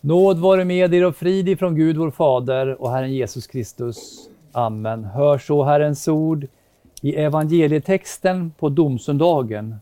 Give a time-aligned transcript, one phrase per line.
[0.00, 4.28] Nåd vare med er och frid ifrån Gud vår Fader och Herren Jesus Kristus.
[4.52, 5.04] Amen.
[5.04, 6.46] Hör så Herrens ord
[7.02, 9.76] i evangelietexten på domsöndagen.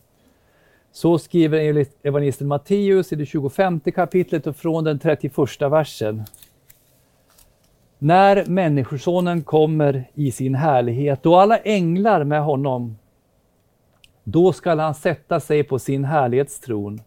[0.92, 6.24] Så skriver evangelisten Matteus i det 25 kapitlet och från den 31 versen.
[7.98, 12.96] När Människosonen kommer i sin härlighet och alla änglar med honom,
[14.24, 17.00] då skall han sätta sig på sin härlighetstron.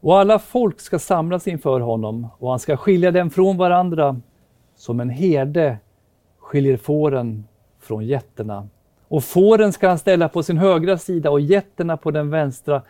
[0.00, 4.20] Och alla folk ska samlas inför honom och han ska skilja dem från varandra
[4.76, 5.78] som en herde
[6.38, 7.44] skiljer fåren
[7.80, 8.68] från getterna.
[9.08, 12.82] Och fåren ska han ställa på sin högra sida och getterna på den vänstra.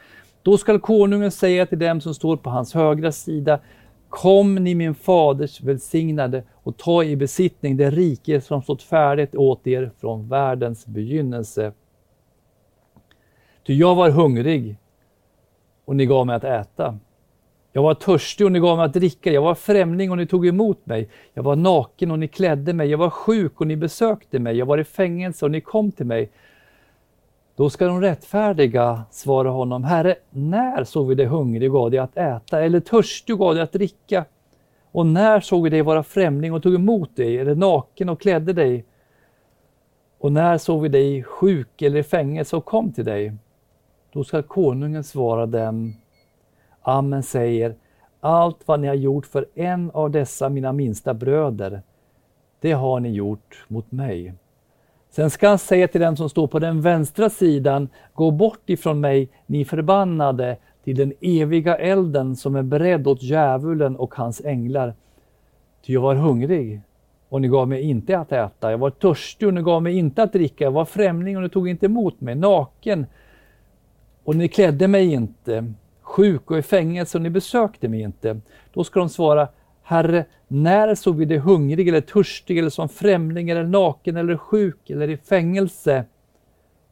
[0.43, 3.61] Då skall konungen säga till dem som står på hans högra sida
[4.09, 9.67] Kom ni min faders välsignade och ta i besittning det rike som stått färdigt åt
[9.67, 11.73] er från världens begynnelse.
[13.67, 14.77] Ty jag var hungrig
[15.88, 16.98] och ni gav mig att äta.
[17.73, 19.33] Jag var törstig och ni gav mig att dricka.
[19.33, 21.08] Jag var främling och ni tog emot mig.
[21.34, 22.89] Jag var naken och ni klädde mig.
[22.89, 24.56] Jag var sjuk och ni besökte mig.
[24.56, 26.30] Jag var i fängelse och ni kom till mig.
[27.56, 32.00] Då ska de rättfärdiga svara honom, Herre, när såg vi dig hungrig och gav dig
[32.00, 34.25] att äta, eller törstig och gav dig att dricka?
[34.92, 38.52] Och när såg vi dig vara främling och tog emot dig, eller naken och klädde
[38.52, 38.84] dig?
[40.19, 43.33] Och när såg vi dig sjuk eller i fängelse och kom till dig?
[44.12, 45.95] Då ska konungen svara dem,
[46.83, 47.75] Amen säger,
[48.20, 51.83] allt vad ni har gjort för en av dessa mina minsta bröder,
[52.61, 54.34] det har ni gjort mot mig.
[55.11, 59.01] Sen ska han säga till den som står på den vänstra sidan, gå bort ifrån
[59.01, 64.95] mig, ni förbannade, till den eviga elden som är beredd åt djävulen och hans änglar.
[65.86, 66.81] Ty jag var hungrig
[67.29, 68.70] och ni gav mig inte att äta.
[68.70, 70.64] Jag var törstig och ni gav mig inte att dricka.
[70.64, 72.34] Jag var främling och ni tog inte emot mig.
[72.34, 73.06] Naken
[74.29, 75.73] och ni klädde mig inte.
[76.03, 78.41] Sjuk och i fängelse och ni besökte mig inte.
[78.73, 79.48] Då ska de svara,
[79.83, 84.91] Herre, när såg vi dig hungrig eller törstig eller som främling eller naken eller sjuk
[84.91, 86.05] eller i fängelse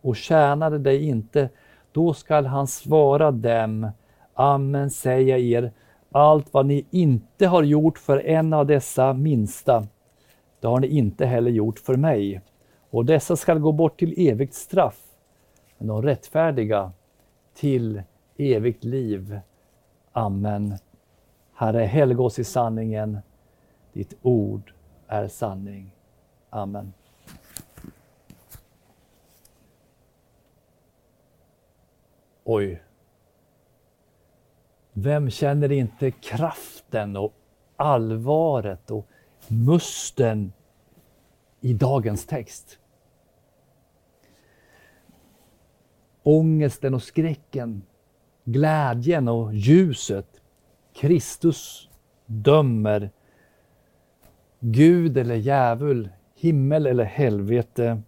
[0.01, 1.49] och tjänade dig inte?
[1.93, 3.91] Då skall han svara dem,
[4.35, 5.73] Amen säger jag er,
[6.13, 9.87] allt vad ni inte har gjort för en av dessa minsta,
[10.61, 12.41] det har ni inte heller gjort för mig.
[12.91, 15.01] Och dessa skall gå bort till evigt straff,
[15.79, 16.93] men de rättfärdiga
[17.57, 18.03] till
[18.37, 19.41] evigt liv.
[20.13, 20.75] Amen.
[21.55, 23.19] Herre, helg oss i sanningen.
[23.93, 24.73] Ditt ord
[25.07, 25.95] är sanning.
[26.51, 26.93] Amen.
[32.45, 32.83] Oj.
[34.93, 37.33] Vem känner inte kraften och
[37.77, 39.07] allvaret och
[39.49, 40.53] musten
[41.61, 42.79] i dagens text?
[46.29, 47.83] Ångesten och skräcken,
[48.45, 50.41] glädjen och ljuset
[50.95, 51.89] Kristus
[52.27, 53.11] dömer
[54.61, 58.03] Gud eller djävul, himmel eller helvete.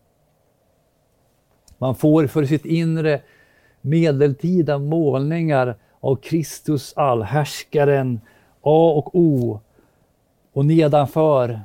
[1.78, 3.22] Man får för sitt inre
[3.80, 8.20] medeltida målningar av Kristus allhärskaren,
[8.60, 9.60] A och O.
[10.52, 11.60] Och nedanför,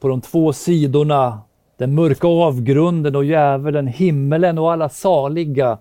[0.00, 1.40] på de två sidorna,
[1.76, 5.78] den mörka avgrunden och djävulen, himmelen och alla saliga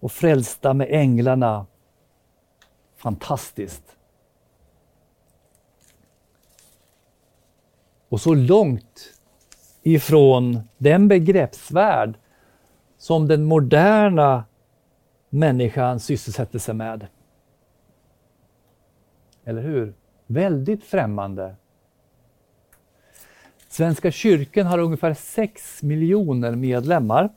[0.00, 1.66] och frälsta med änglarna.
[2.96, 3.96] Fantastiskt!
[8.08, 9.14] Och så långt
[9.82, 12.14] ifrån den begreppsvärld
[12.98, 14.44] som den moderna
[15.28, 17.06] människan sysselsätter sig med.
[19.44, 19.94] Eller hur?
[20.26, 21.56] Väldigt främmande.
[23.72, 27.28] Svenska kyrkan har ungefär 6 miljoner medlemmar.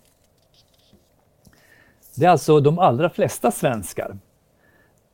[2.16, 4.18] Det är alltså de allra flesta svenskar.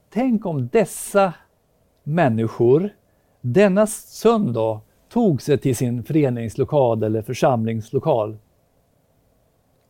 [0.09, 1.33] Tänk om dessa
[2.03, 2.89] människor
[3.41, 8.37] denna söndag tog sig till sin föreningslokal eller församlingslokal.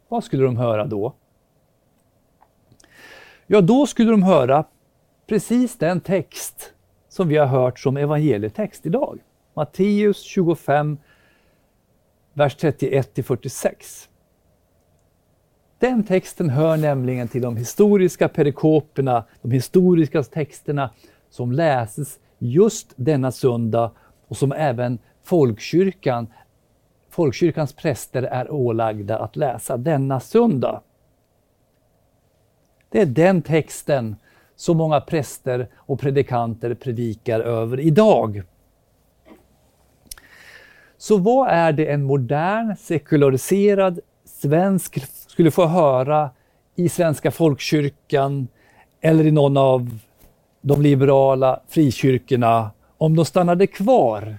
[0.07, 1.13] Vad skulle de höra då?
[3.47, 4.63] Ja, då skulle de höra
[5.27, 6.73] precis den text
[7.09, 9.19] som vi har hört som evangelietext idag.
[9.53, 10.97] Matteus 25,
[12.39, 14.09] vers 31 46.
[15.79, 20.89] Den texten hör nämligen till de historiska perikoperna, de historiska texterna
[21.29, 23.91] som läses just denna söndag
[24.27, 26.27] och som även folkkyrkan,
[27.09, 30.81] folkkyrkans präster är ålagda att läsa denna söndag.
[32.89, 34.15] Det är den texten
[34.55, 38.43] som många präster och predikanter predikar över idag.
[41.01, 46.29] Så vad är det en modern, sekulariserad svensk skulle få höra
[46.75, 48.47] i Svenska folkkyrkan
[49.01, 49.99] eller i någon av
[50.61, 54.37] de liberala frikyrkorna om de stannade kvar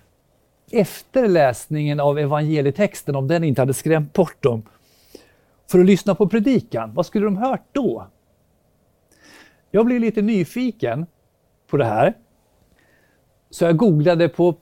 [0.71, 4.63] efter läsningen av evangelietexten, om den inte hade skrämt bort dem,
[5.71, 6.95] för att lyssna på predikan.
[6.95, 8.07] Vad skulle de hört då?
[9.71, 11.07] Jag blev lite nyfiken
[11.67, 12.15] på det här.
[13.51, 14.57] Så jag googlade på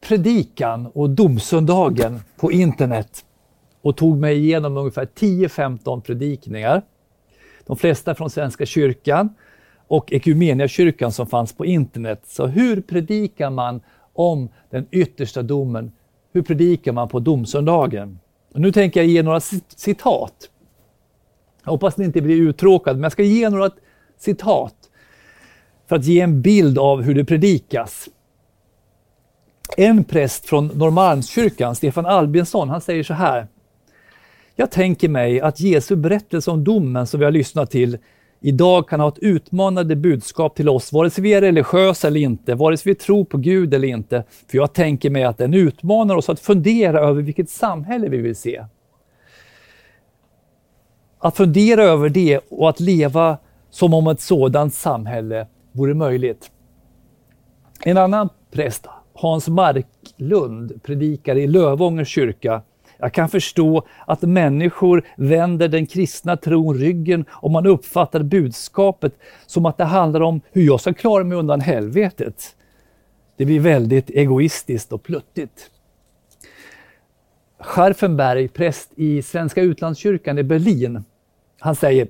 [0.00, 3.24] predikan och domsöndagen på internet
[3.82, 6.82] och tog mig igenom ungefär 10-15 predikningar.
[7.66, 9.34] De flesta från Svenska kyrkan
[9.88, 10.12] och
[10.68, 12.22] kyrkan som fanns på internet.
[12.26, 13.80] Så hur predikar man
[14.12, 15.92] om den yttersta domen?
[16.32, 18.18] Hur predikar man på domsöndagen?
[18.54, 19.40] Och nu tänker jag ge några
[19.76, 20.50] citat.
[21.64, 23.70] Jag hoppas ni inte blir uttråkade, men jag ska ge några
[24.18, 24.74] citat
[25.86, 28.08] för att ge en bild av hur det predikas.
[29.80, 33.46] En präst från Norrmalmskyrkan, Stefan Albinsson, han säger så här.
[34.56, 37.98] Jag tänker mig att Jesu berättelse om domen som vi har lyssnat till
[38.40, 42.54] idag kan ha ett utmanande budskap till oss, vare sig vi är religiösa eller inte,
[42.54, 44.24] vare sig vi tror på Gud eller inte.
[44.50, 48.36] För jag tänker mig att den utmanar oss att fundera över vilket samhälle vi vill
[48.36, 48.64] se.
[51.18, 53.38] Att fundera över det och att leva
[53.70, 56.50] som om ett sådant samhälle vore möjligt.
[57.84, 58.86] En annan präst,
[59.20, 62.62] Hans Marklund, predikar i Lövångers kyrka.
[62.98, 69.66] Jag kan förstå att människor vänder den kristna tron ryggen om man uppfattar budskapet som
[69.66, 72.56] att det handlar om hur jag ska klara mig undan helvetet.
[73.36, 75.70] Det blir väldigt egoistiskt och pluttigt.
[77.60, 81.04] Scharfenberg, präst i Svenska utlandskyrkan i Berlin,
[81.58, 82.08] han säger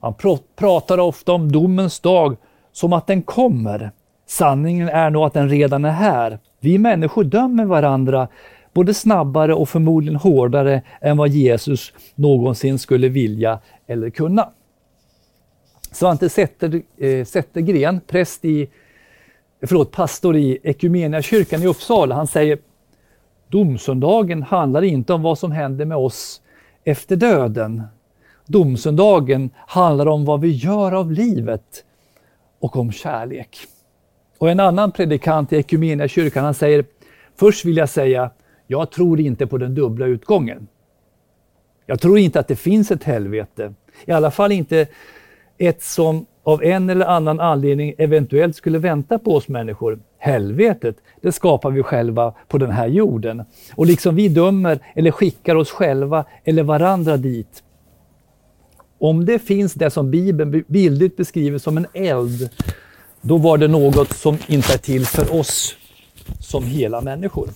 [0.00, 0.14] han
[0.56, 2.36] pratar ofta om domens dag
[2.72, 3.90] som att den kommer.
[4.26, 6.38] Sanningen är nog att den redan är här.
[6.60, 8.28] Vi människor dömer varandra
[8.72, 14.48] både snabbare och förmodligen hårdare än vad Jesus någonsin skulle vilja eller kunna.
[15.92, 18.68] Svante Zetter, eh, Zettergren, präst i,
[19.62, 22.58] förlåt, pastor i Equmeniakyrkan i Uppsala, han säger
[23.48, 26.40] Domsöndagen handlar inte om vad som händer med oss
[26.84, 27.82] efter döden.
[28.46, 31.84] Domsöndagen handlar om vad vi gör av livet
[32.60, 33.58] och om kärlek.
[34.38, 36.84] Och en annan predikant i kyrkan han säger
[37.38, 38.30] Först vill jag säga,
[38.66, 40.66] jag tror inte på den dubbla utgången.
[41.86, 43.74] Jag tror inte att det finns ett helvete.
[44.06, 44.86] I alla fall inte
[45.58, 49.98] ett som av en eller annan anledning eventuellt skulle vänta på oss människor.
[50.18, 53.44] Helvetet, det skapar vi själva på den här jorden.
[53.74, 57.62] Och liksom vi dömer eller skickar oss själva eller varandra dit,
[58.98, 62.50] om det finns det som Bibeln bildligt beskriver som en eld,
[63.26, 65.74] då var det något som inte är till för oss
[66.40, 67.48] som hela människor.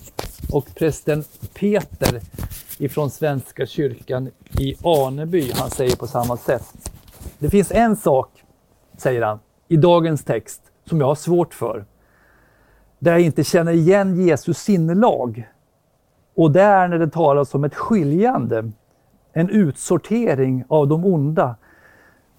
[0.51, 1.23] Och prästen
[1.53, 2.21] Peter
[2.77, 4.29] ifrån Svenska kyrkan
[4.59, 6.91] i Aneby, han säger på samma sätt.
[7.39, 8.43] Det finns en sak,
[8.97, 11.85] säger han, i dagens text som jag har svårt för.
[12.99, 15.49] Där jag inte känner igen Jesus sinnelag.
[16.35, 18.71] Och det är när det talas om ett skiljande
[19.33, 21.55] en utsortering av de onda.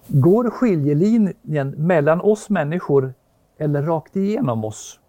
[0.07, 3.13] Går skiljelinjen mellan oss människor
[3.57, 4.99] eller rakt igenom oss?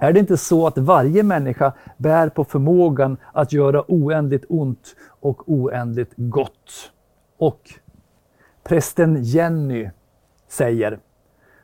[0.00, 5.50] Är det inte så att varje människa bär på förmågan att göra oändligt ont och
[5.50, 6.92] oändligt gott?
[7.38, 7.60] Och
[8.62, 9.90] prästen Jenny
[10.48, 10.98] säger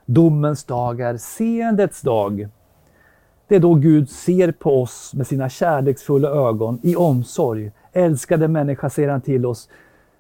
[0.07, 2.49] Domens dag är seendets dag.
[3.49, 8.91] Det är då Gud ser på oss med sina kärleksfulla ögon i omsorg, Älskade människa,
[8.91, 9.69] säger han till oss.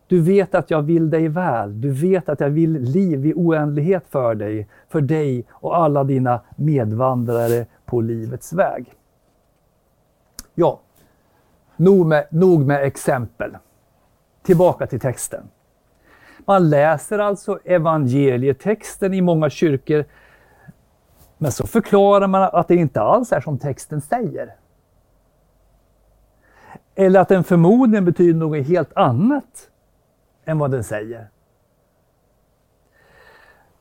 [0.08, 1.80] Du vet att jag vill dig väl.
[1.80, 6.40] Du vet att jag vill liv i oändlighet för dig, för dig och alla dina
[6.56, 8.92] medvandrare på livets väg.
[10.54, 10.80] Ja,
[11.76, 13.56] nog med, nog med exempel.
[14.42, 15.48] Tillbaka till texten.
[16.38, 20.04] Man läser alltså evangelietexten i många kyrkor,
[21.38, 24.54] men så förklarar man att det inte alls är som texten säger.
[26.94, 29.70] Eller att den förmodligen betyder något helt annat
[30.46, 31.30] än vad den säger.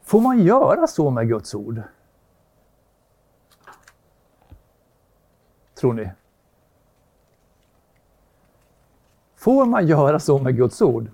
[0.03, 1.81] Får man göra så med Guds ord?
[5.75, 6.12] Tror ni?
[9.36, 11.07] Får man göra så med Guds ord?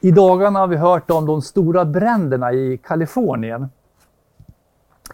[0.00, 3.68] I dagarna har vi hört om de stora bränderna i Kalifornien.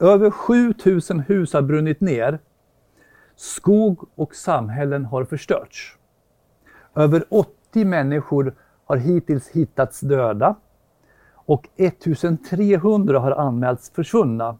[0.00, 2.38] Över 7000 hus har brunnit ner
[3.37, 5.99] Skog och samhällen har förstörts.
[6.95, 10.57] Över 80 människor har hittills hittats döda
[11.35, 14.59] och 1300 har anmälts försvunna.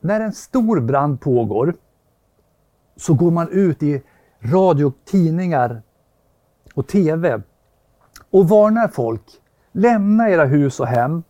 [0.00, 1.74] När en stor brand pågår
[2.96, 4.02] så går man ut i
[4.40, 5.82] radio, tidningar
[6.74, 7.42] och TV
[8.30, 9.40] och varnar folk
[9.72, 11.22] Lämna era hus och hem.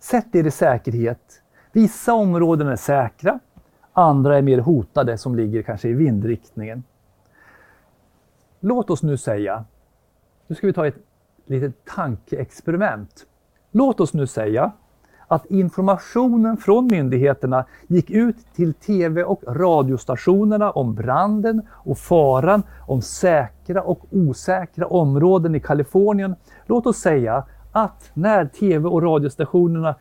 [0.00, 1.42] Sätt er i säkerhet.
[1.72, 3.38] Vissa områden är säkra,
[3.98, 6.82] andra är mer hotade som ligger kanske i vindriktningen.
[8.60, 9.64] Låt oss nu säga,
[10.46, 10.98] nu ska vi ta ett
[11.46, 13.26] litet tankeexperiment.
[13.70, 14.72] Låt oss nu säga
[15.28, 23.02] att informationen från myndigheterna gick ut till TV och radiostationerna om branden och faran, om
[23.02, 26.34] säkra och osäkra områden i Kalifornien.
[26.66, 29.94] Låt oss säga att när TV och radiostationerna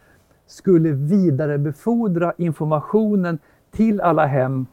[0.48, 3.40] skulle vidarebefordra informationen
[3.78, 4.66] till alla hem,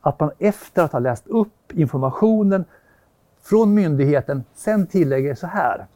[0.00, 2.64] att man efter att ha läst upp informationen
[3.42, 5.86] från myndigheten sen tillägger så här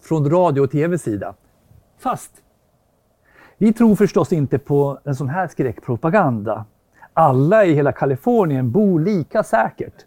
[0.00, 1.34] från radio och tv-sida.
[1.98, 2.32] Fast
[3.58, 6.64] vi tror förstås inte på en sån här skräckpropaganda.
[7.12, 10.06] Alla i hela Kalifornien bor lika säkert.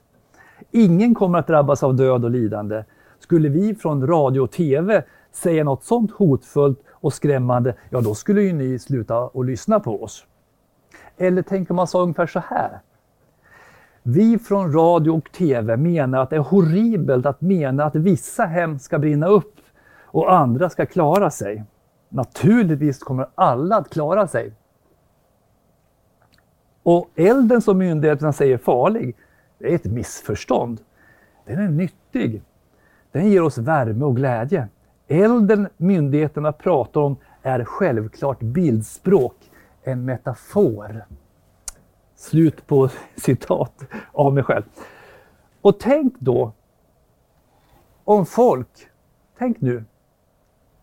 [0.71, 2.83] Ingen kommer att drabbas av död och lidande.
[3.19, 5.03] Skulle vi från radio och tv
[5.35, 10.03] säga något sånt hotfullt och skrämmande, ja då skulle ju ni sluta att lyssna på
[10.03, 10.25] oss.
[11.17, 12.79] Eller tänk om man sa ungefär så här.
[14.03, 18.79] Vi från radio och tv menar att det är horribelt att mena att vissa hem
[18.79, 19.55] ska brinna upp
[20.05, 21.63] och andra ska klara sig.
[22.09, 24.53] Naturligtvis kommer alla att klara sig.
[26.83, 29.15] Och elden som myndigheterna säger farlig,
[29.57, 30.81] det är ett missförstånd.
[31.45, 32.41] Den är nyttig.
[33.11, 34.67] Den ger oss värme och glädje.
[35.07, 39.51] Elden myndigheterna pratar om är självklart bildspråk,
[39.83, 41.05] en metafor.
[42.15, 44.63] Slut på citat av mig själv.
[45.61, 46.51] Och tänk då
[48.03, 48.89] om folk,
[49.37, 49.83] tänk nu,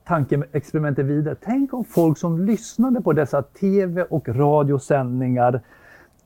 [0.05, 1.37] tankeexperimentet vidare.
[1.41, 5.62] Tänk om folk som lyssnade på dessa TV och radiosändningar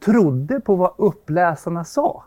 [0.04, 2.24] trodde på vad uppläsarna sa.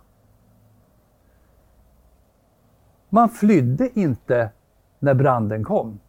[3.10, 4.52] Man flydde inte
[5.00, 6.00] när branden kom.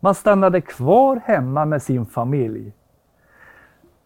[0.00, 2.72] Man stannade kvar hemma med sin familj.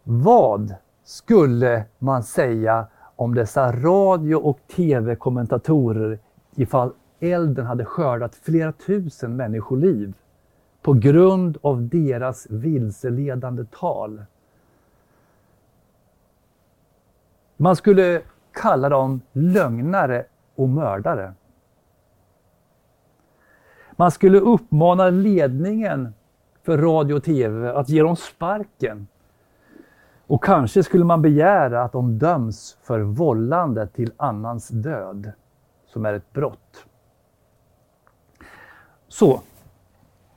[0.02, 6.18] Vad skulle man säga om dessa radio och TV-kommentatorer
[6.54, 10.14] ifall elden hade skördat flera tusen människoliv
[10.82, 14.22] på grund av deras vilseledande tal.
[17.56, 21.34] Man skulle kalla dem lögnare och mördare.
[23.96, 26.14] Man skulle uppmana ledningen
[26.62, 29.06] för radio och TV att ge dem sparken.
[30.26, 35.32] Och kanske skulle man begära att de döms för vållande till annans död,
[35.86, 36.86] som är ett brott.
[39.08, 39.40] Så,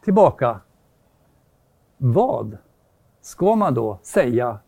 [0.04, 0.60] tillbaka.
[1.98, 2.58] Vad
[3.22, 4.60] ska man då säga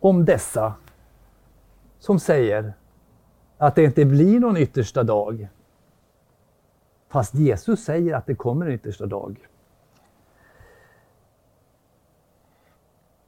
[0.00, 0.74] om dessa
[1.98, 2.74] som säger
[3.58, 5.48] att det inte blir någon yttersta dag?
[7.08, 9.48] Fast Jesus säger att det kommer en yttersta dag.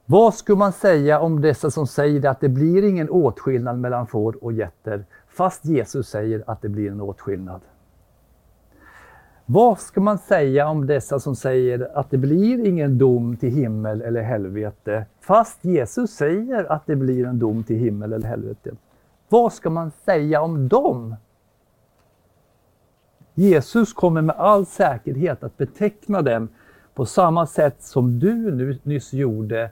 [0.05, 4.43] Vad skulle man säga om dessa som säger att det blir ingen åtskillnad mellan får
[4.43, 7.61] och getter, fast Jesus säger att det blir en åtskillnad?
[9.45, 14.01] Vad ska man säga om dessa som säger att det blir ingen dom till himmel
[14.01, 18.71] eller helvete, fast Jesus säger att det blir en dom till himmel eller helvete?
[19.29, 21.15] Vad ska man säga om dem?
[23.39, 26.47] Jesus kommer med all säkerhet att beteckna dem
[26.93, 29.69] på samma sätt som du nu nyss gjorde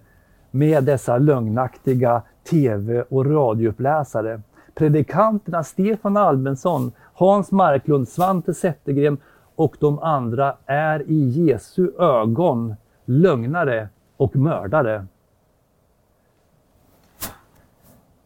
[0.52, 4.42] med dessa lögnaktiga TV och radiouppläsare.
[4.76, 9.18] Predikanterna Stefan Albensson, Hans Marklund, Svante Zettergren
[9.56, 15.06] och de andra är i Jesu ögon lögnare och mördare.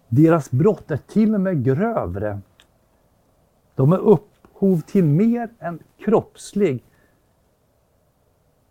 [0.07, 2.39] Deras brott är till och med grövre.
[3.75, 4.07] De är
[4.61, 6.83] upphov till mer än kroppslig,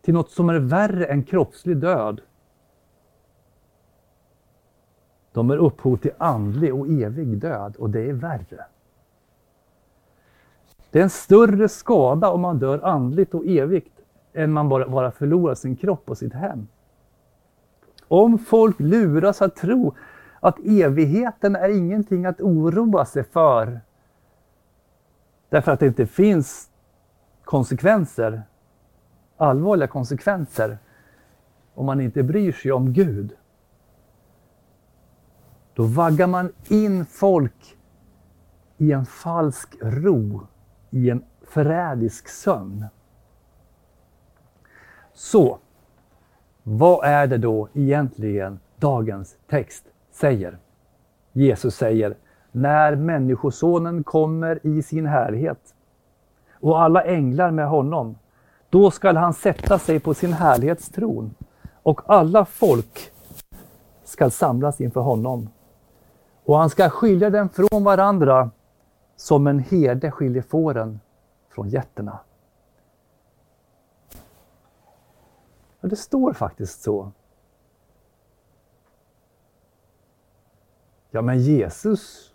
[0.02, 2.20] till något som är värre än kroppslig död.
[5.32, 8.64] De är upphov till andlig och evig död och det är värre.
[10.90, 14.00] Det är en större skada om man dör andligt och evigt
[14.32, 16.68] än man bara, bara förlorar sin kropp och sitt hem.
[18.08, 19.94] Om folk luras att tro
[20.40, 23.80] att evigheten är ingenting att oroa sig för
[25.50, 26.70] därför att det inte finns
[27.44, 28.42] konsekvenser,
[29.36, 30.78] allvarliga konsekvenser,
[31.74, 33.36] om man inte bryr sig om Gud.
[35.74, 37.76] Då vaggar man in folk
[38.78, 40.46] i en falsk ro
[40.90, 42.86] i en förrädisk sömn.
[45.12, 45.58] Så,
[46.62, 50.58] vad är det då egentligen dagens text säger?
[51.32, 52.16] Jesus säger,
[52.52, 55.74] när Människosonen kommer i sin härlighet
[56.52, 58.18] och alla änglar med honom.
[58.70, 61.34] Då skall han sätta sig på sin härlighetstron
[61.82, 63.12] och alla folk
[64.04, 65.48] skall samlas inför honom.
[66.44, 68.50] Och han ska skilja dem från varandra
[69.16, 71.00] som en herde skiljer fåren
[71.50, 72.18] från getterna.
[75.80, 77.12] Ja, det står faktiskt så.
[81.10, 82.29] Ja, men Jesus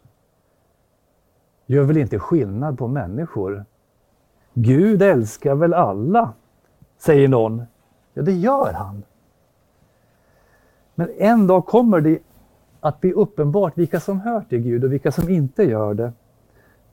[1.66, 3.66] gör väl inte skillnad på människor?
[4.54, 6.34] Gud älskar väl alla,
[6.98, 7.64] säger någon.
[8.14, 9.04] Ja, det gör han.
[10.96, 12.20] Men en dag kommer det
[12.80, 16.14] att bli uppenbart vilka som hör till Gud och vilka som inte gör det.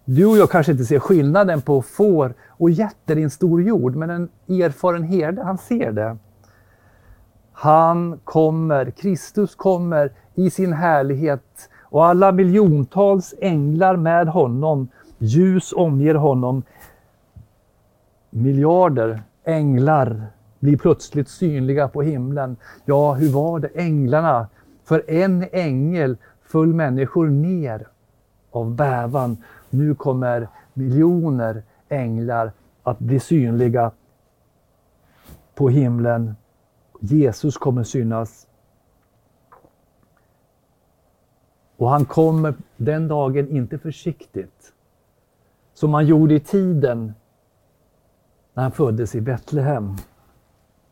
[0.04, 3.96] Du och jag kanske inte ser skillnaden på får och getter i en stor jord,
[3.96, 6.16] men en erfaren herde, han ser det.
[7.52, 14.88] Han kommer, Kristus kommer i sin härlighet och alla miljontals änglar med honom.
[15.18, 16.62] Ljus omger honom.
[18.30, 20.26] Miljarder änglar
[20.60, 22.56] blir plötsligt synliga på himlen.
[22.84, 23.68] Ja, hur var det?
[23.68, 24.48] Änglarna.
[24.84, 27.86] För en ängel föll människor ner
[28.50, 29.36] av bävan.
[29.70, 33.90] Nu kommer miljoner änglar att bli synliga
[35.54, 36.34] på himlen.
[37.00, 38.46] Jesus kommer synas.
[41.82, 44.72] Och han kommer den dagen inte försiktigt,
[45.74, 47.14] som han gjorde i tiden
[48.54, 49.96] när han föddes i Betlehem.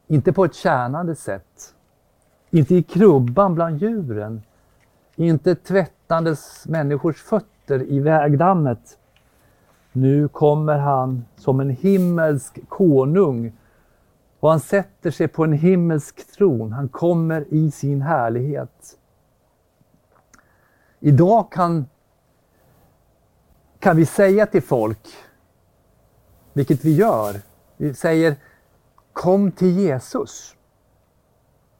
[0.07, 1.75] Inte på ett tjänande sätt.
[2.51, 4.43] Inte i krubban bland djuren.
[5.17, 8.99] Inte tvättandes människors fötter i vägdammet.
[9.93, 13.53] Nu kommer han som en himmelsk konung
[14.41, 16.73] och han sätter sig på en himmelsk tron.
[16.73, 18.97] Han kommer i sin härlighet.
[21.01, 21.87] Idag kan,
[23.79, 25.09] kan vi säga till folk,
[26.53, 27.41] vilket vi gör,
[27.77, 28.37] vi säger
[29.13, 30.57] Kom till Jesus.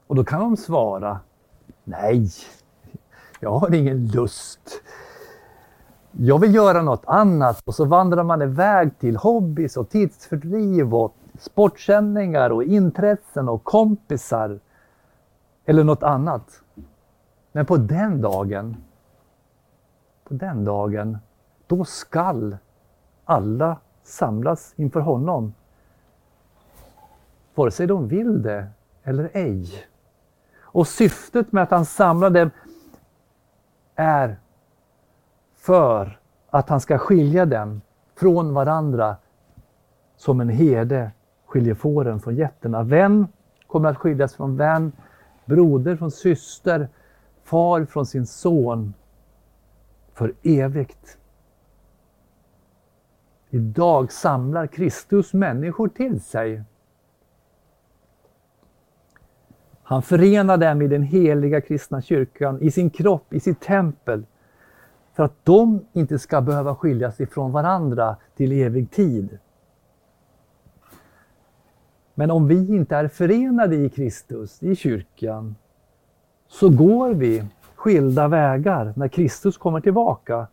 [0.07, 1.21] Och då kan de svara
[1.85, 2.31] Nej,
[3.41, 4.83] jag har ingen lust.
[6.13, 11.15] Jag vill göra något annat och så vandrar man iväg till hobbys och tidsfördriv och
[11.39, 14.61] sportsändningar och intressen och kompisar
[15.65, 16.63] eller något annat.
[17.53, 18.77] Men på den dagen,
[20.31, 21.19] på den dagen,
[21.67, 22.57] då skall
[23.25, 25.55] alla samlas inför honom.
[27.55, 28.67] Vare sig de vill det
[29.03, 29.87] eller ej.
[30.61, 32.51] Och syftet med att han samlar dem
[33.95, 34.37] är
[35.57, 37.81] för att han ska skilja dem
[38.17, 39.17] från varandra
[40.17, 41.11] som en herde
[41.47, 42.83] skiljer fåren från getterna.
[42.83, 43.29] Vän
[43.67, 44.93] kommer att skiljas från vän,
[45.45, 46.89] broder från syster,
[47.45, 48.95] far från sin son
[50.21, 51.19] för evigt.
[53.51, 56.63] Idag samlar Kristus människor till sig.
[59.83, 64.27] Han förenar dem i den heliga kristna kyrkan, i sin kropp, i sitt tempel,
[65.13, 69.39] för att de inte ska behöva skiljas ifrån varandra till evig tid.
[72.15, 75.57] Men om vi inte är förenade i Kristus, i kyrkan,
[76.49, 77.45] så går vi
[77.81, 80.47] skilda vägar när Kristus kommer tillbaka.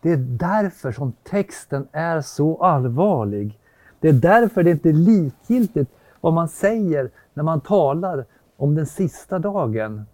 [0.00, 3.58] Det är därför som texten är så allvarlig.
[4.00, 8.24] Det är därför det inte är likgiltigt vad man säger när man talar
[8.56, 10.06] om den sista dagen.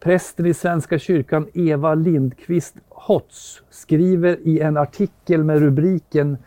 [0.00, 6.38] Prästen i Svenska kyrkan Eva Lindqvist Hotz skriver i en artikel med rubriken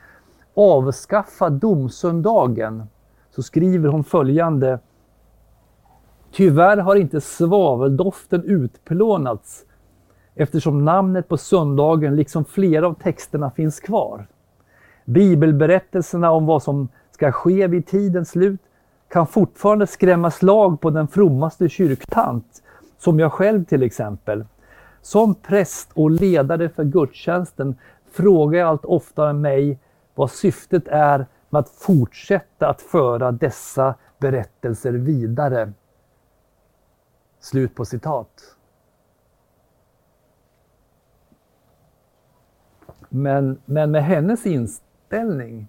[0.53, 2.83] avskaffa domsöndagen
[3.35, 4.79] så skriver hon följande.
[6.31, 9.65] Tyvärr har inte svaveldoften utplånats
[10.35, 14.27] eftersom namnet på söndagen liksom flera av texterna finns kvar.
[15.05, 18.59] Bibelberättelserna om vad som ska ske vid tidens slut
[19.09, 22.63] kan fortfarande skrämma slag på den frommaste kyrktant,
[22.97, 24.45] som jag själv till exempel.
[25.01, 27.75] Som präst och ledare för gudstjänsten
[28.11, 29.79] frågar jag allt oftare mig
[30.15, 35.73] vad syftet är med att fortsätta att föra dessa berättelser vidare.
[37.41, 38.55] Slut på citat.
[43.09, 45.67] Men, men med hennes inställning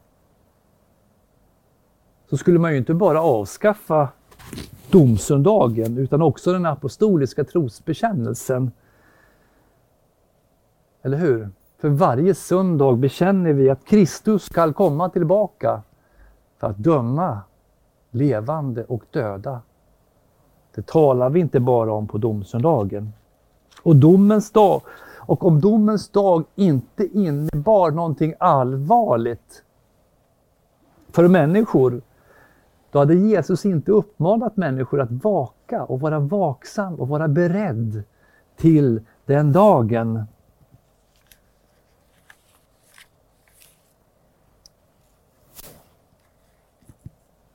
[2.31, 4.09] så skulle man ju inte bara avskaffa
[4.91, 8.73] domsöndagen utan också den apostoliska trosbekännelsen.
[11.03, 11.51] Eller hur?
[11.79, 15.83] För varje söndag bekänner vi att Kristus skall komma tillbaka
[16.59, 17.41] för att döma
[18.11, 19.61] levande och döda.
[20.75, 23.13] Det talar vi inte bara om på domsöndagen.
[23.83, 24.83] Och domens dag
[25.19, 29.63] och om domens dag inte innebar någonting allvarligt
[31.13, 32.03] för människor,
[32.91, 38.03] då hade Jesus inte uppmanat människor att vaka och vara vaksam och vara beredd
[38.57, 40.25] till den dagen.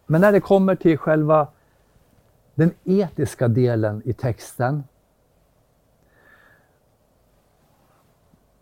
[0.06, 1.48] Men när det kommer till själva
[2.58, 4.84] den etiska delen i texten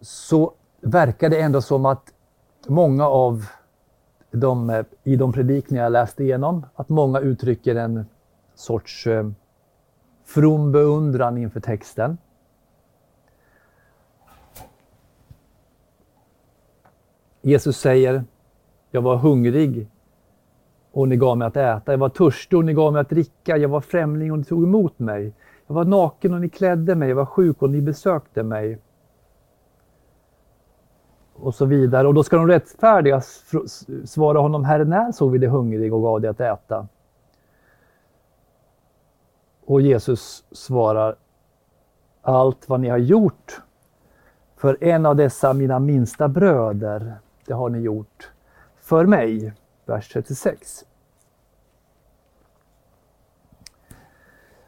[0.01, 2.13] så verkar det ändå som att
[2.67, 3.45] många av
[4.31, 8.05] de, i de predikningar jag läste igenom, att många uttrycker en
[8.55, 9.29] sorts eh,
[10.25, 12.17] from beundran inför texten.
[17.41, 18.23] Jesus säger,
[18.91, 19.87] jag var hungrig
[20.95, 21.91] och ni gav mig att äta.
[21.91, 23.57] Jag var törstig och ni gav mig att dricka.
[23.57, 25.33] Jag var främling och ni tog emot mig.
[25.67, 27.09] Jag var naken och ni klädde mig.
[27.09, 28.79] Jag var sjuk och ni besökte mig
[31.33, 32.07] och så vidare.
[32.07, 33.21] Och då ska de rättfärdiga
[34.05, 36.87] svara honom, Herre, när såg vi dig hungrig och gav dig att äta?
[39.65, 41.15] Och Jesus svarar,
[42.21, 43.61] allt vad ni har gjort
[44.57, 47.13] för en av dessa mina minsta bröder,
[47.45, 48.31] det har ni gjort
[48.79, 49.53] för mig.
[49.85, 50.85] Vers 36.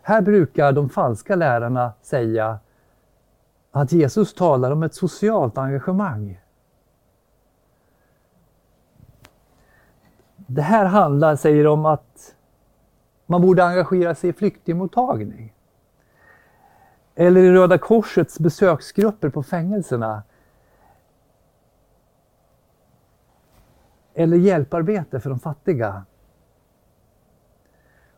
[0.02, 2.60] Här brukar de falska lärarna säga
[3.72, 6.42] att Jesus talar om ett socialt engagemang.
[10.36, 12.36] Det här handlar, säger de, om att
[13.26, 15.54] man borde engagera sig i flyktingmottagning.
[17.16, 20.24] Eller i Röda Korsets besöksgrupper på fängelserna.
[24.20, 26.06] Eller hjälparbete för de fattiga.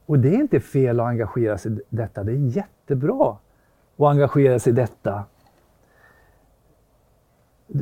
[0.06, 2.24] Och det är inte fel att engagera sig i detta.
[2.24, 3.38] Det är jättebra
[3.98, 5.24] att engagera sig i detta.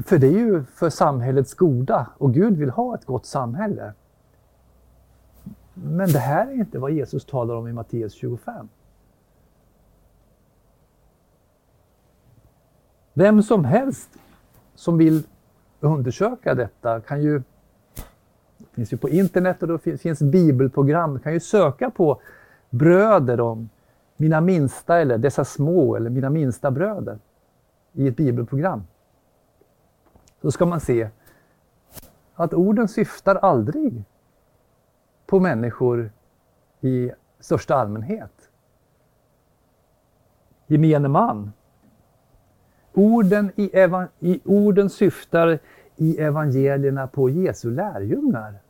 [0.05, 3.93] För det är ju för samhällets goda och Gud vill ha ett gott samhälle.
[5.73, 8.69] Men det här är inte vad Jesus talar om i Matteus 25.
[13.13, 14.09] Vem som helst
[14.75, 15.23] som vill
[15.79, 17.41] undersöka detta kan ju,
[18.77, 22.21] finns ju på internet och det finns bibelprogram, Du kan ju söka på
[22.69, 23.69] bröder om
[24.17, 27.19] mina minsta eller dessa små eller mina minsta bröder
[27.93, 28.83] i ett bibelprogram.
[30.41, 31.09] Då ska man se
[32.35, 34.03] att orden syftar aldrig
[35.25, 36.11] på människor
[36.81, 38.49] i största allmänhet.
[40.67, 41.51] Gemene man.
[42.93, 43.71] Orden, i
[44.19, 45.59] i orden syftar
[45.95, 48.66] i evangelierna på Jesu lärjungar.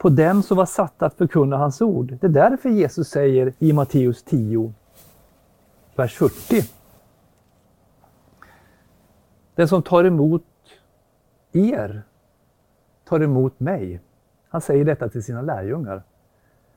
[0.00, 2.18] På dem som var satta att förkunna hans ord.
[2.20, 4.72] Det är därför Jesus säger i Matteus 10,
[5.96, 6.62] vers 40.
[9.54, 10.44] Den som tar emot
[11.52, 12.02] er
[13.04, 14.00] tar emot mig.
[14.48, 16.02] Han säger detta till sina lärjungar.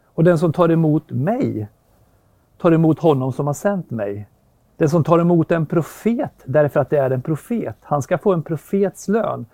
[0.05, 1.67] Och den som tar emot mig
[2.57, 4.27] tar emot honom som har sänt mig.
[4.77, 8.33] Den som tar emot en profet därför att det är en profet, han ska få
[8.33, 9.45] en profets lön.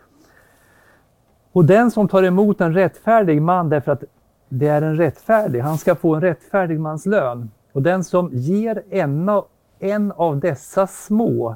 [1.52, 4.04] Och den som tar emot en rättfärdig man därför att
[4.50, 7.52] det är en rättfärdig, han ska få en rättfärdig mans lön.
[7.72, 9.46] Och den som ger en av,
[9.80, 11.56] en av dessa små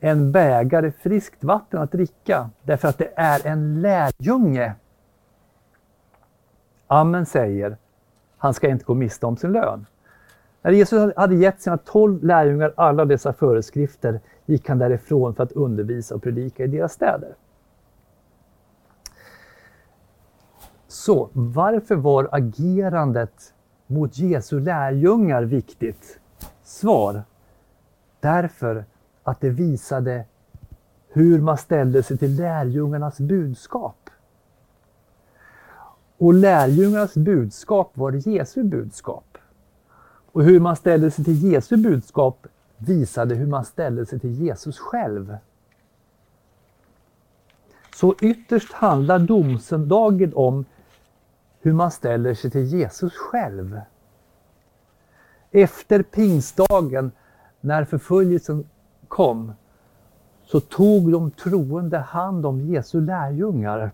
[0.00, 4.74] en bägare friskt vatten att dricka därför att det är en lärjunge.
[6.86, 7.76] Amen säger,
[8.38, 9.86] han ska inte gå miste om sin lön.
[10.62, 15.52] När Jesus hade gett sina tolv lärjungar alla dessa föreskrifter gick han därifrån för att
[15.52, 17.34] undervisa och predika i deras städer.
[20.90, 23.54] Så varför var agerandet
[23.86, 26.20] mot Jesu lärjungar viktigt?
[26.62, 27.22] Svar.
[28.20, 28.84] Därför
[29.22, 30.24] att det visade
[31.08, 34.10] hur man ställde sig till lärjungarnas budskap.
[36.18, 39.38] Och lärjungarnas budskap var Jesu budskap.
[40.32, 44.78] Och hur man ställde sig till Jesu budskap visade hur man ställde sig till Jesus
[44.78, 45.36] själv.
[47.94, 50.64] Så ytterst handlar domsöndagen om
[51.60, 53.80] hur man ställer sig till Jesus själv.
[55.50, 57.12] Efter pingstdagen,
[57.60, 58.64] när förföljelsen
[59.08, 59.52] kom
[60.44, 63.90] så tog de troende hand om Jesu lärjungar.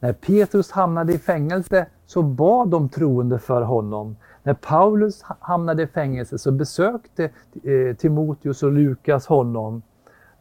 [0.00, 4.16] När Petrus hamnade i fängelse så bad de troende för honom.
[4.42, 7.24] När Paulus hamnade i fängelse så besökte
[7.62, 9.82] eh, Timoteus och Lukas honom.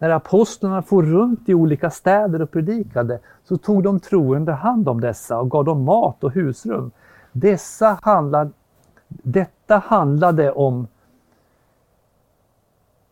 [0.05, 5.01] När apostlarna for runt i olika städer och predikade så tog de troende hand om
[5.01, 6.91] dessa och gav dem mat och husrum.
[7.31, 8.51] Dessa handlade,
[9.07, 10.87] Detta handlade om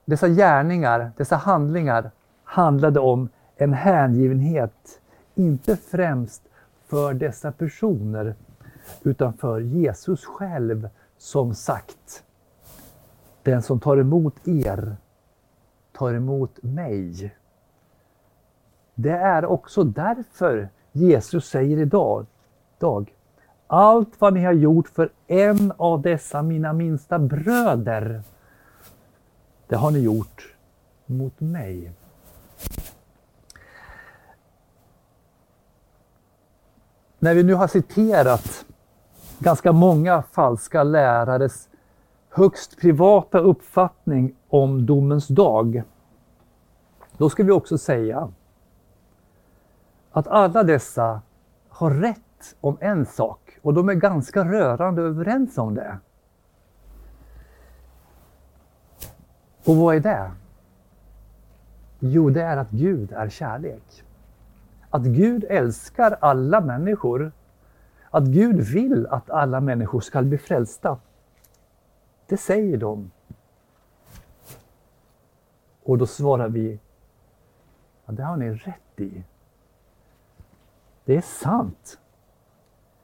[0.05, 2.11] dessa gärningar, dessa handlingar
[2.43, 5.01] handlade om en hängivenhet,
[5.35, 6.41] inte främst
[6.87, 8.35] för dessa personer,
[9.03, 12.23] utan för Jesus själv som sagt.
[13.43, 14.95] Den som tar emot er
[15.93, 17.35] tar emot mig.
[18.95, 22.25] Det är också därför Jesus säger idag,
[22.79, 23.13] dag,
[23.67, 28.23] allt vad ni har gjort för en av dessa mina minsta bröder,
[29.67, 30.55] det har ni gjort
[31.05, 31.91] mot mig.
[37.19, 38.65] När vi nu har citerat
[39.39, 41.69] ganska många falska lärares
[42.35, 45.83] högst privata uppfattning om domens dag,
[47.17, 48.31] då ska vi också säga
[50.11, 51.21] att alla dessa
[51.69, 55.97] har rätt om en sak och de är ganska rörande överens om det.
[59.65, 60.31] Och vad är det?
[61.99, 64.03] Jo, det är att Gud är kärlek.
[64.89, 67.31] Att Gud älskar alla människor.
[68.09, 70.97] Att Gud vill att alla människor ska bli frälsta.
[72.33, 73.11] Det säger de.
[75.83, 76.79] Och då svarar vi,
[78.05, 79.23] ja, det har ni rätt i.
[81.05, 81.99] Det är sant.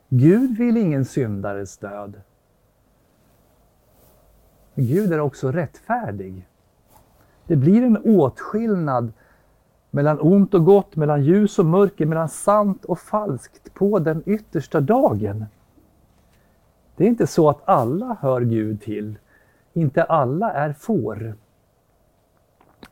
[0.08, 2.22] Gud vill ingen syndares död.
[4.76, 6.48] Gud är också rättfärdig.
[7.48, 9.14] Det blir en åtskillnad
[9.92, 14.82] mellan ont och gott, mellan ljus och mörker, mellan sant och falskt på den yttersta
[14.82, 15.46] dagen.
[17.00, 19.18] Det är inte så att alla hör Gud till.
[19.74, 21.36] Inte alla är får.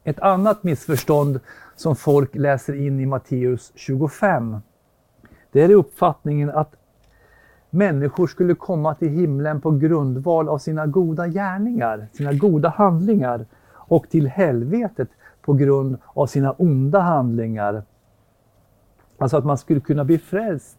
[0.04, 1.40] Ett annat missförstånd
[1.76, 4.58] som folk läser in i Matteus 25,
[5.52, 6.76] det är uppfattningen att
[7.70, 14.10] människor skulle komma till himlen på grundval av sina goda gärningar, sina goda handlingar och
[14.10, 15.10] till helvetet
[15.42, 17.84] på grund av sina onda handlingar.
[19.18, 20.78] Alltså att man skulle kunna bli frälst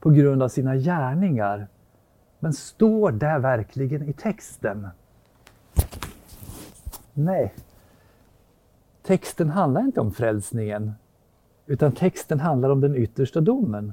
[0.00, 1.66] på grund av sina gärningar.
[2.40, 4.88] Men står det verkligen i texten?
[7.14, 7.54] Nej.
[9.02, 10.92] Texten handlar inte om frälsningen,
[11.66, 13.92] utan texten handlar om den yttersta domen.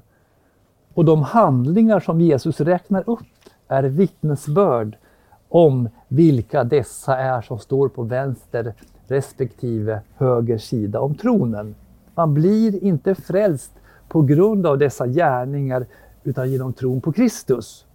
[0.93, 3.27] Och de handlingar som Jesus räknar upp
[3.67, 4.97] är vittnesbörd
[5.49, 8.73] om vilka dessa är som står på vänster
[9.07, 11.75] respektive höger sida om tronen.
[12.15, 13.71] Man blir inte frälst
[14.07, 15.85] på grund av dessa gärningar
[16.23, 17.86] utan genom tron på Kristus.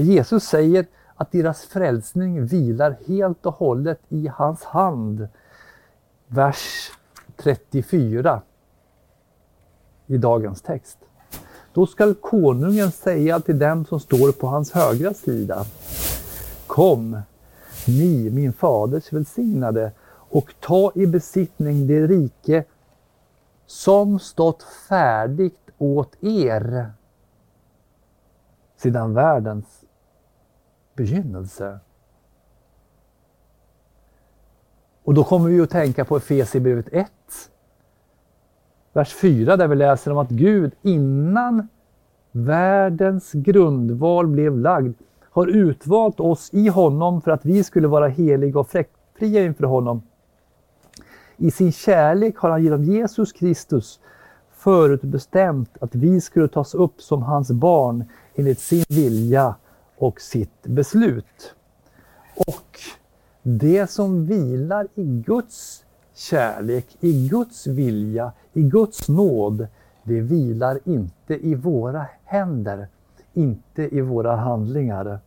[0.00, 5.28] Jesus säger att deras frälsning vilar helt och hållet i hans hand.
[6.26, 6.90] Vers
[7.36, 8.42] 34
[10.06, 10.98] i dagens text.
[11.72, 15.64] Då skall konungen säga till dem som står på hans högra sida.
[16.66, 17.20] Kom,
[17.86, 19.92] ni min faders välsignade,
[20.32, 22.64] och ta i besittning det rike
[23.66, 26.92] som stått färdigt åt er
[28.76, 29.81] sedan världens
[30.94, 31.78] begynnelse.
[35.04, 37.06] Och då kommer vi att tänka på Efesierbrevet 1,
[38.92, 41.68] vers 4 där vi läser om att Gud innan
[42.32, 44.94] världens grundval blev lagd
[45.30, 48.70] har utvalt oss i honom för att vi skulle vara heliga och
[49.18, 50.02] fria inför honom.
[51.36, 54.00] I sin kärlek har han genom Jesus Kristus
[54.52, 59.54] förutbestämt att vi skulle tas upp som hans barn enligt sin vilja
[60.02, 61.54] och sitt beslut.
[62.46, 62.80] Och
[63.42, 65.84] det som vilar i Guds
[66.14, 69.66] kärlek, i Guds vilja, i Guds nåd,
[70.02, 72.88] det vilar inte i våra händer,
[73.32, 75.18] inte i våra handlingar.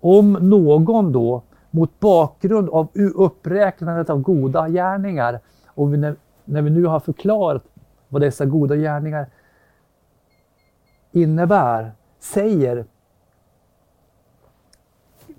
[0.00, 6.84] Om någon då mot bakgrund av uppräknandet av goda gärningar och när, när vi nu
[6.84, 7.64] har förklarat
[8.08, 9.26] vad dessa goda gärningar
[11.12, 12.84] innebär, säger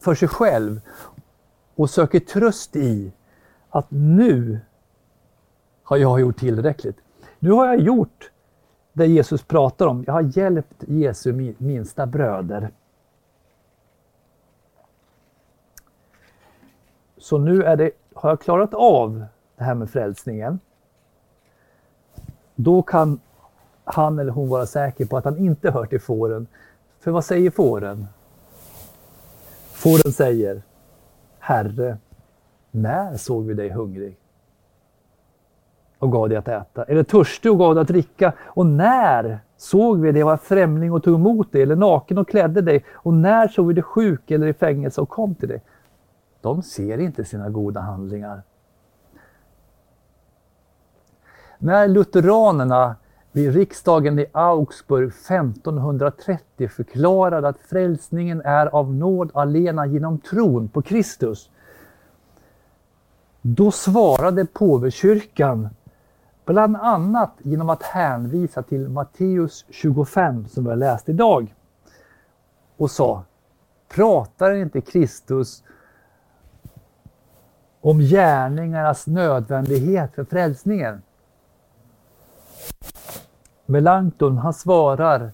[0.02, 0.82] för sig själv
[1.76, 3.12] och söker tröst i
[3.70, 4.60] att nu
[5.84, 6.98] har jag gjort tillräckligt.
[7.40, 8.32] Nu har jag gjort
[8.94, 10.04] det Jesus pratar om.
[10.08, 12.70] Jag har hjälpt Jesu minsta bröder.
[17.18, 20.60] Så nu är det, har jag klarat av det här med frälsningen.
[22.56, 23.20] Då kan
[23.84, 26.48] han eller hon vara säker på att han inte hör till fåren.
[27.00, 28.08] För vad säger fåren?
[29.82, 30.62] Fåren säger
[31.39, 31.98] Herre,
[32.72, 34.17] när såg vi dig hungrig
[36.00, 36.84] och gav dig att äta?
[36.84, 38.34] Eller törstig och gav dig att dricka?
[38.39, 42.62] Och när Såg vi dig vara främling och tog emot dig eller naken och klädde
[42.62, 42.86] dig?
[42.91, 45.62] Och när såg vi dig sjuk eller i fängelse och kom till dig?
[46.41, 48.41] De ser inte sina goda handlingar.
[51.58, 52.96] När lutheranerna
[53.32, 60.82] vid riksdagen i Augsburg 1530 förklarade att frälsningen är av nåd alena genom tron på
[60.82, 61.50] Kristus.
[63.41, 65.70] Då svarade påvekyrkan
[66.46, 71.56] bland annat genom att hänvisa till Matteus 25 som vi har läst idag
[72.78, 73.24] och sa
[73.89, 75.63] Pratar inte Kristus
[77.82, 81.02] om gärningarnas nödvändighet för frälsningen?
[83.65, 85.31] Melanchthon han svarar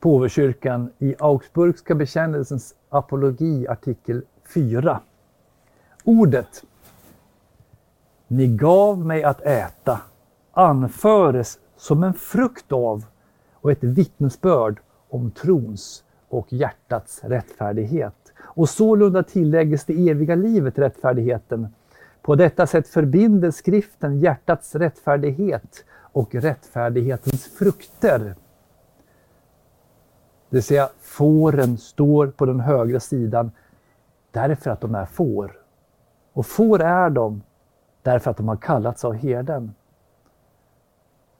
[0.00, 4.22] påvekyrkan i Augsburgska bekännelsens apologi artikel
[4.54, 5.00] 4.
[6.04, 6.64] Ordet
[8.28, 10.00] Ni gav mig att äta
[10.52, 13.04] anföres som en frukt av
[13.54, 18.32] och ett vittnesbörd om trons och hjärtats rättfärdighet.
[18.40, 21.68] Och sålunda tillägges det eviga livet rättfärdigheten.
[22.22, 28.18] På detta sätt förbinder skriften hjärtats rättfärdighet och rättfärdighetens frukter.
[30.48, 33.50] Det vill säga fåren står på den högra sidan
[34.30, 35.52] därför att de är får.
[36.32, 37.42] Och får är de
[38.02, 39.74] därför att de har kallats av herden.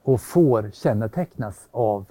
[0.03, 2.05] Och får kännetecknas av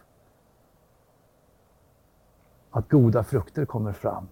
[2.72, 4.28] att goda frukter kommer fram.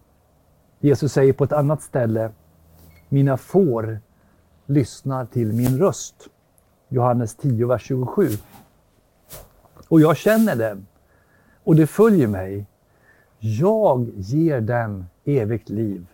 [0.80, 2.32] Jesus säger på ett annat ställe
[3.10, 4.00] Mina får
[4.66, 6.28] lyssnar till min röst.
[6.90, 8.30] Johannes 10, vers 27.
[9.88, 10.86] Och jag känner dem
[11.64, 12.66] och det följer mig.
[13.40, 16.06] Jag ger dem evigt liv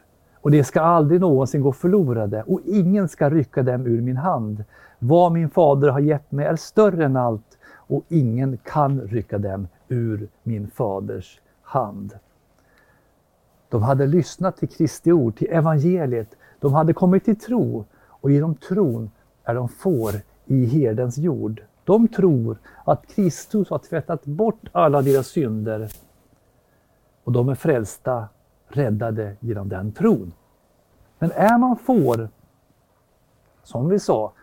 [0.41, 4.63] och det ska aldrig någonsin gå förlorade och ingen ska rycka dem ur min hand.
[4.99, 9.67] Vad min fader har gett mig är större än allt och ingen kan rycka dem
[9.87, 12.13] ur min faders hand.
[13.69, 16.35] De hade lyssnat till Kristi ord, till evangeliet.
[16.59, 19.11] De hade kommit till tro och genom tron
[19.43, 20.13] är de får
[20.45, 21.61] i herdens jord.
[21.83, 25.89] De tror att Kristus har tvättat bort alla deras synder
[27.23, 28.27] och de är frälsta,
[28.67, 30.33] räddade genom den tron.
[31.19, 32.29] Men är man får,
[33.63, 34.33] som vi sa,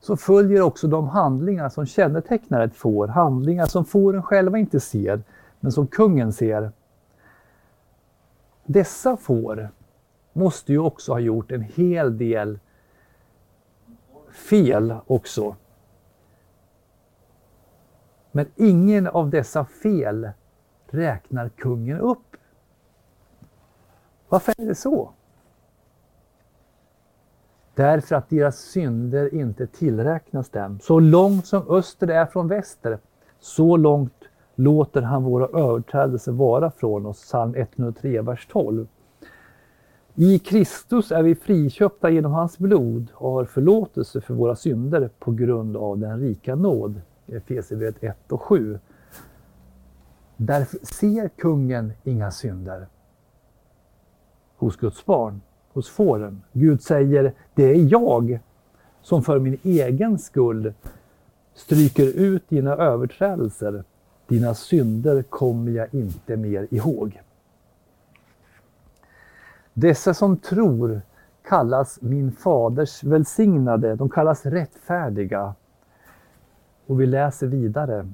[0.00, 3.08] så följer också de handlingar som kännetecknar ett får.
[3.08, 5.22] Handlingar som fåren själva inte ser,
[5.60, 6.72] men som kungen ser.
[8.64, 9.70] Dessa får
[10.32, 12.58] måste ju också ha gjort en hel del
[14.32, 15.56] fel också.
[18.32, 20.30] Men ingen av dessa fel
[20.86, 22.36] räknar kungen upp.
[24.28, 25.10] Varför är det så?
[27.74, 30.80] Därför att deras synder inte tillräknas dem.
[30.80, 32.98] Så långt som öster är från väster,
[33.40, 37.22] så långt låter han våra överträdelser vara från oss.
[37.22, 38.86] Psalm 103, vers 12.
[40.22, 45.30] I Kristus är vi friköpta genom hans blod och har förlåtelse för våra synder på
[45.32, 47.00] grund av den rika nåd.
[47.26, 48.78] Efesierbrevet 1 och 7.
[50.36, 52.86] Därför ser kungen inga synder
[54.56, 55.40] hos Guds barn,
[55.72, 56.42] hos fåren.
[56.52, 58.40] Gud säger, det är jag
[59.02, 60.72] som för min egen skull
[61.54, 63.84] stryker ut dina överträdelser.
[64.28, 67.20] Dina synder kommer jag inte mer ihåg.
[69.80, 71.00] Dessa som tror
[71.48, 75.54] kallas min faders välsignade, de kallas rättfärdiga.
[76.86, 78.12] Och vi läser vidare.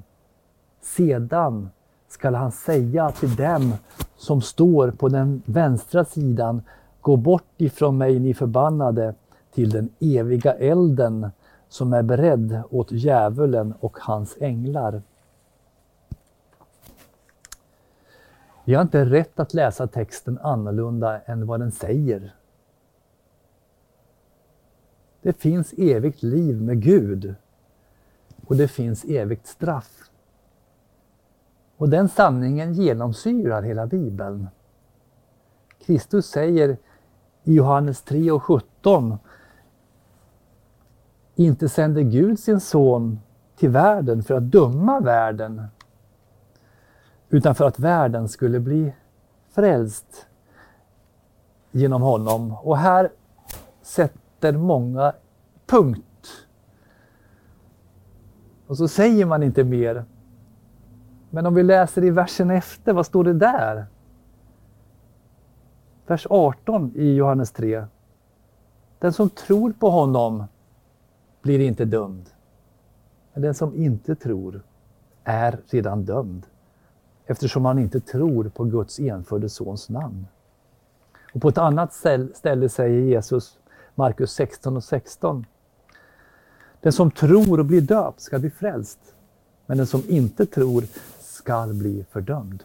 [0.81, 1.69] Sedan
[2.07, 3.73] skall han säga till dem
[4.17, 6.61] som står på den vänstra sidan,
[7.01, 9.13] gå bort ifrån mig ni förbannade
[9.53, 11.29] till den eviga elden
[11.69, 15.01] som är beredd åt djävulen och hans änglar.
[18.67, 22.35] Vi har inte rätt att läsa texten annorlunda än vad den säger.
[25.21, 27.35] Det finns evigt liv med Gud
[28.45, 30.09] och det finns evigt straff.
[31.77, 34.47] Och den sanningen genomsyrar hela Bibeln.
[35.85, 36.77] Kristus säger
[37.43, 39.17] i Johannes 3 och 17
[41.35, 43.19] Inte sände Gud sin son
[43.57, 45.67] till världen för att döma världen
[47.29, 48.93] utan för att världen skulle bli
[49.49, 50.27] frälst
[51.71, 52.51] genom honom.
[52.51, 53.09] Och här
[53.81, 55.13] sätter många
[55.65, 56.03] punkt.
[58.67, 60.05] Och så säger man inte mer.
[61.29, 63.85] Men om vi läser i versen efter, vad står det där?
[66.07, 67.85] Vers 18 i Johannes 3.
[68.99, 70.43] Den som tror på honom
[71.41, 72.29] blir inte dömd.
[73.33, 74.61] Men den som inte tror
[75.23, 76.47] är redan dömd
[77.27, 80.27] eftersom han inte tror på Guds enfödde sons namn.
[81.33, 81.93] Och på ett annat
[82.33, 83.57] ställe säger Jesus,
[83.95, 85.45] Markus 16 och 16.
[86.81, 88.99] Den som tror och blir döpt ska bli frälst,
[89.65, 90.83] men den som inte tror
[91.19, 92.63] skall bli fördömd.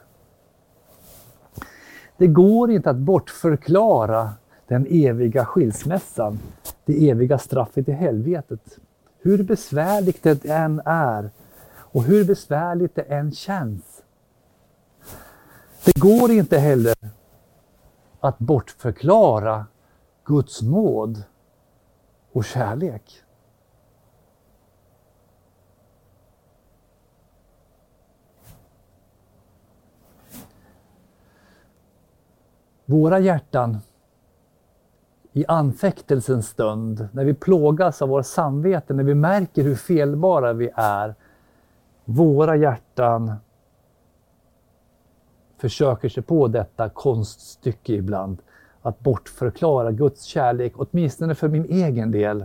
[2.16, 4.30] Det går inte att bortförklara
[4.66, 6.38] den eviga skilsmässan,
[6.84, 8.78] det eviga straffet i helvetet.
[9.18, 11.30] Hur besvärligt det än är
[11.74, 13.91] och hur besvärligt det än känns.
[15.84, 16.94] Det går inte heller
[18.20, 19.66] att bortförklara
[20.24, 21.22] Guds nåd
[22.32, 23.22] och kärlek.
[32.84, 33.78] Våra hjärtan
[35.32, 40.70] i anfäktelsens stund, när vi plågas av våra samvete, när vi märker hur felbara vi
[40.74, 41.14] är,
[42.04, 43.32] våra hjärtan
[45.62, 48.38] försöker sig på detta konststycke ibland,
[48.82, 52.44] att bortförklara Guds kärlek, åtminstone för min egen del.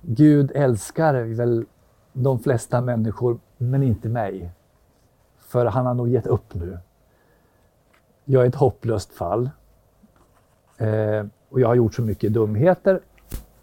[0.00, 1.64] Gud älskar väl
[2.12, 4.50] de flesta människor, men inte mig.
[5.38, 6.78] För han har nog gett upp nu.
[8.24, 9.50] Jag är ett hopplöst fall.
[10.78, 13.00] Eh, och jag har gjort så mycket dumheter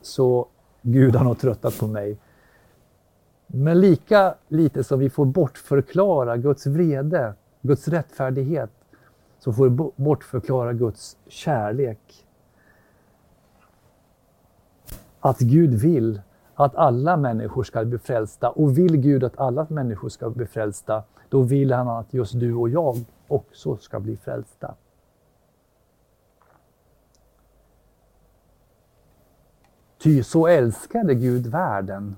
[0.01, 0.47] så
[0.81, 2.17] Gud har nog tröttat på mig.
[3.47, 7.33] Men lika lite som vi får bortförklara Guds vrede,
[7.63, 8.71] Guds rättfärdighet,
[9.39, 9.69] som får
[10.01, 12.25] bortförklara Guds kärlek.
[15.19, 16.21] Att Gud vill
[16.55, 18.49] att alla människor ska bli frälsta.
[18.49, 22.53] Och vill Gud att alla människor ska bli frälsta, då vill han att just du
[22.53, 22.95] och jag
[23.27, 24.75] också ska bli frälsta.
[29.97, 32.15] Ty så älskade Gud världen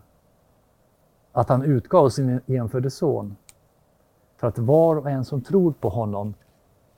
[1.31, 3.35] att han utgav sin enfödde son
[4.45, 6.33] för att var och en som tror på honom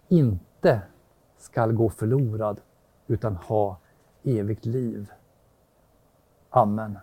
[0.08, 0.82] inte
[1.38, 2.62] skall gå förlorad
[3.08, 3.78] utan ha
[4.24, 5.12] evigt liv.
[6.50, 7.00] Amen.